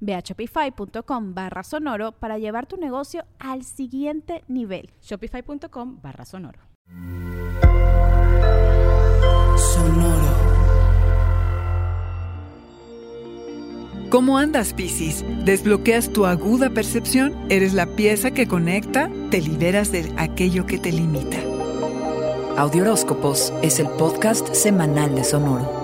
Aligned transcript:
Ve 0.00 0.14
a 0.14 0.20
shopify.com 0.20 1.34
barra 1.34 1.62
sonoro 1.62 2.12
para 2.12 2.38
llevar 2.38 2.66
tu 2.66 2.76
negocio 2.76 3.24
al 3.38 3.64
siguiente 3.64 4.44
nivel. 4.48 4.90
Shopify.com 5.02 6.00
barra 6.02 6.24
sonoro. 6.24 6.60
Sonoro. 9.56 10.48
¿Cómo 14.10 14.38
andas, 14.38 14.72
Piscis? 14.72 15.22
¿Desbloqueas 15.44 16.10
tu 16.10 16.24
aguda 16.24 16.70
percepción? 16.70 17.34
¿Eres 17.50 17.74
la 17.74 17.84
pieza 17.84 18.30
que 18.30 18.48
conecta? 18.48 19.10
¿Te 19.30 19.42
liberas 19.42 19.92
de 19.92 20.10
aquello 20.16 20.64
que 20.64 20.78
te 20.78 20.92
limita? 20.92 21.36
Audioróscopos 22.56 23.52
es 23.62 23.78
el 23.78 23.88
podcast 23.90 24.54
semanal 24.54 25.14
de 25.14 25.24
Sonoro. 25.24 25.77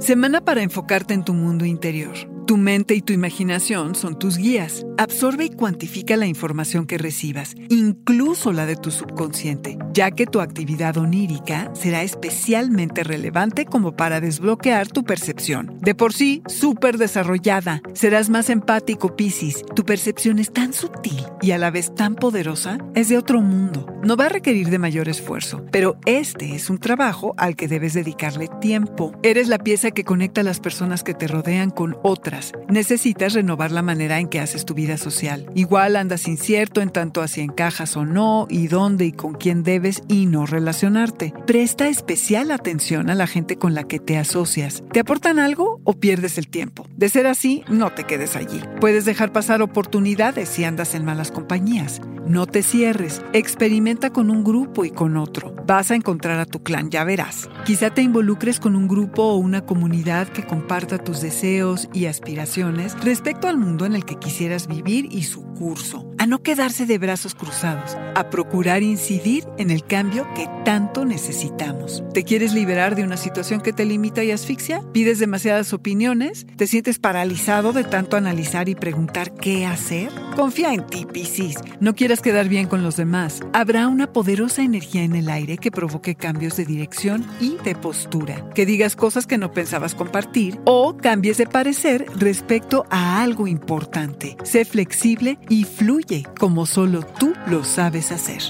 Semana 0.00 0.40
para 0.40 0.62
enfocarte 0.62 1.12
en 1.12 1.24
tu 1.24 1.34
mundo 1.34 1.66
interior. 1.66 2.16
Tu 2.46 2.56
mente 2.56 2.94
y 2.94 3.02
tu 3.02 3.12
imaginación 3.12 3.94
son 3.94 4.18
tus 4.18 4.38
guías. 4.38 4.86
Absorbe 4.96 5.44
y 5.44 5.50
cuantifica 5.50 6.16
la 6.16 6.26
información 6.26 6.86
que 6.86 6.96
recibas, 6.96 7.54
incluso 7.68 8.50
la 8.54 8.64
de 8.64 8.76
tu 8.76 8.90
subconsciente, 8.90 9.76
ya 9.92 10.10
que 10.10 10.26
tu 10.26 10.40
actividad 10.40 10.96
onírica 10.96 11.70
será 11.74 12.02
especialmente 12.02 13.04
relevante 13.04 13.64
como 13.64 13.96
para 13.96 14.20
desbloquear 14.20 14.88
tu 14.88 15.04
percepción. 15.04 15.78
De 15.80 15.94
por 15.94 16.12
sí, 16.12 16.42
súper 16.46 16.98
desarrollada. 16.98 17.82
Serás 17.92 18.30
más 18.30 18.50
empático, 18.50 19.16
Piscis. 19.16 19.64
Tu 19.74 19.84
percepción 19.84 20.38
es 20.38 20.52
tan 20.52 20.72
sutil 20.72 21.24
y 21.42 21.52
a 21.52 21.58
la 21.58 21.70
vez 21.70 21.94
tan 21.94 22.14
poderosa, 22.14 22.78
es 22.94 23.08
de 23.08 23.18
otro 23.18 23.40
mundo. 23.40 23.86
No 24.02 24.16
va 24.16 24.26
a 24.26 24.30
requerir 24.30 24.70
de 24.70 24.78
mayor 24.78 25.08
esfuerzo, 25.08 25.64
pero 25.70 25.98
este 26.06 26.54
es 26.54 26.70
un 26.70 26.78
trabajo 26.78 27.34
al 27.36 27.56
que 27.56 27.68
debes 27.68 27.94
dedicarle 27.94 28.48
tiempo. 28.60 29.12
Eres 29.22 29.48
la 29.48 29.58
pieza 29.58 29.90
que 29.90 30.04
conecta 30.04 30.40
a 30.40 30.44
las 30.44 30.60
personas 30.60 31.02
que 31.02 31.14
te 31.14 31.26
rodean 31.26 31.70
con 31.70 31.96
otras 32.02 32.20
Necesitas 32.68 33.34
renovar 33.34 33.72
la 33.72 33.82
manera 33.82 34.20
en 34.20 34.28
que 34.28 34.40
haces 34.40 34.64
tu 34.64 34.74
vida 34.74 34.96
social. 34.96 35.50
Igual 35.54 35.96
andas 35.96 36.28
incierto 36.28 36.80
en 36.80 36.90
tanto 36.90 37.20
a 37.20 37.28
si 37.28 37.40
encajas 37.40 37.96
o 37.96 38.04
no, 38.04 38.46
y 38.48 38.68
dónde 38.68 39.06
y 39.06 39.12
con 39.12 39.34
quién 39.34 39.62
debes 39.62 39.79
y 40.08 40.26
no 40.26 40.46
relacionarte. 40.46 41.32
Presta 41.46 41.88
especial 41.88 42.50
atención 42.50 43.08
a 43.08 43.14
la 43.14 43.26
gente 43.26 43.56
con 43.56 43.74
la 43.74 43.84
que 43.84 43.98
te 43.98 44.18
asocias. 44.18 44.82
¿Te 44.92 45.00
aportan 45.00 45.38
algo 45.38 45.80
o 45.84 45.94
pierdes 45.94 46.38
el 46.38 46.48
tiempo? 46.48 46.86
De 46.96 47.08
ser 47.08 47.26
así, 47.26 47.64
no 47.68 47.90
te 47.90 48.04
quedes 48.04 48.36
allí. 48.36 48.60
Puedes 48.80 49.04
dejar 49.04 49.32
pasar 49.32 49.62
oportunidades 49.62 50.48
si 50.48 50.64
andas 50.64 50.94
en 50.94 51.04
malas 51.04 51.30
compañías. 51.30 52.00
No 52.26 52.46
te 52.46 52.62
cierres, 52.62 53.22
experimenta 53.32 54.10
con 54.10 54.30
un 54.30 54.44
grupo 54.44 54.84
y 54.84 54.90
con 54.90 55.16
otro. 55.16 55.54
Vas 55.66 55.90
a 55.90 55.94
encontrar 55.94 56.38
a 56.38 56.46
tu 56.46 56.62
clan, 56.62 56.90
ya 56.90 57.02
verás. 57.04 57.48
Quizá 57.64 57.90
te 57.90 58.02
involucres 58.02 58.60
con 58.60 58.76
un 58.76 58.86
grupo 58.86 59.22
o 59.22 59.36
una 59.36 59.64
comunidad 59.64 60.28
que 60.28 60.44
comparta 60.44 60.98
tus 60.98 61.20
deseos 61.22 61.88
y 61.92 62.06
aspiraciones 62.06 62.94
respecto 63.02 63.48
al 63.48 63.56
mundo 63.56 63.86
en 63.86 63.94
el 63.94 64.04
que 64.04 64.16
quisieras 64.16 64.68
vivir 64.68 65.08
y 65.10 65.22
su 65.22 65.42
curso. 65.54 66.09
A 66.20 66.26
no 66.26 66.42
quedarse 66.42 66.84
de 66.84 66.98
brazos 66.98 67.34
cruzados, 67.34 67.96
a 68.14 68.28
procurar 68.28 68.82
incidir 68.82 69.48
en 69.56 69.70
el 69.70 69.82
cambio 69.82 70.28
que 70.34 70.50
tanto 70.66 71.06
necesitamos. 71.06 72.04
¿Te 72.12 72.24
quieres 72.24 72.52
liberar 72.52 72.94
de 72.94 73.04
una 73.04 73.16
situación 73.16 73.62
que 73.62 73.72
te 73.72 73.86
limita 73.86 74.22
y 74.22 74.30
asfixia? 74.30 74.84
¿Pides 74.92 75.18
demasiadas 75.18 75.72
opiniones? 75.72 76.46
¿Te 76.58 76.66
sientes 76.66 76.98
paralizado 76.98 77.72
de 77.72 77.84
tanto 77.84 78.18
analizar 78.18 78.68
y 78.68 78.74
preguntar 78.74 79.32
qué 79.32 79.64
hacer? 79.64 80.10
Confía 80.36 80.74
en 80.74 80.86
ti, 80.88 81.06
Piscis. 81.06 81.56
No 81.80 81.94
quieres 81.94 82.20
quedar 82.20 82.50
bien 82.50 82.66
con 82.66 82.82
los 82.82 82.96
demás. 82.96 83.40
Habrá 83.54 83.88
una 83.88 84.12
poderosa 84.12 84.62
energía 84.62 85.04
en 85.04 85.16
el 85.16 85.30
aire 85.30 85.56
que 85.56 85.70
provoque 85.70 86.16
cambios 86.16 86.54
de 86.54 86.66
dirección 86.66 87.26
y 87.40 87.56
de 87.64 87.74
postura. 87.74 88.46
Que 88.54 88.66
digas 88.66 88.94
cosas 88.94 89.26
que 89.26 89.38
no 89.38 89.52
pensabas 89.52 89.94
compartir 89.94 90.60
o 90.66 90.98
cambies 90.98 91.38
de 91.38 91.46
parecer 91.46 92.04
respecto 92.14 92.84
a 92.90 93.22
algo 93.22 93.46
importante. 93.46 94.36
Sé 94.44 94.66
flexible 94.66 95.38
y 95.48 95.64
fluye 95.64 96.09
como 96.38 96.66
solo 96.66 97.02
tú 97.02 97.32
lo 97.46 97.64
sabes 97.64 98.12
hacer. 98.12 98.42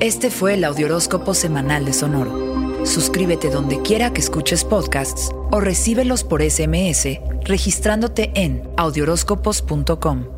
Este 0.00 0.30
fue 0.30 0.54
el 0.54 0.64
Audioróscopo 0.64 1.34
Semanal 1.34 1.84
de 1.84 1.92
Sonoro. 1.92 2.86
Suscríbete 2.86 3.50
donde 3.50 3.82
quiera 3.82 4.12
que 4.12 4.20
escuches 4.20 4.64
podcasts 4.64 5.30
o 5.50 5.60
recíbelos 5.60 6.22
por 6.22 6.42
SMS 6.42 7.18
registrándote 7.44 8.30
en 8.34 8.62
audioróscopos.com. 8.76 10.37